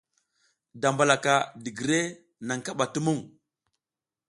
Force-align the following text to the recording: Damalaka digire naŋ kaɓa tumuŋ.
Damalaka 0.81 1.33
digire 1.63 1.99
naŋ 2.47 2.59
kaɓa 2.65 2.85
tumuŋ. 2.93 3.19